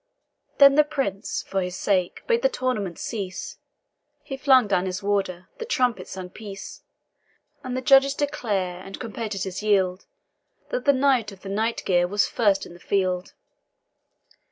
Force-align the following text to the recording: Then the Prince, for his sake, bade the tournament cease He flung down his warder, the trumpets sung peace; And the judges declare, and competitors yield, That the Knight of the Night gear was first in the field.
Then 0.57 0.73
the 0.73 0.83
Prince, 0.83 1.43
for 1.43 1.61
his 1.61 1.75
sake, 1.77 2.23
bade 2.25 2.41
the 2.41 2.49
tournament 2.49 2.97
cease 2.97 3.59
He 4.23 4.35
flung 4.35 4.67
down 4.67 4.87
his 4.87 5.03
warder, 5.03 5.47
the 5.59 5.63
trumpets 5.65 6.09
sung 6.13 6.31
peace; 6.31 6.81
And 7.63 7.77
the 7.77 7.83
judges 7.83 8.15
declare, 8.15 8.81
and 8.83 8.99
competitors 8.99 9.61
yield, 9.61 10.07
That 10.71 10.85
the 10.85 10.93
Knight 10.93 11.31
of 11.31 11.41
the 11.43 11.49
Night 11.49 11.83
gear 11.85 12.07
was 12.07 12.25
first 12.27 12.65
in 12.65 12.73
the 12.73 12.79
field. 12.79 13.35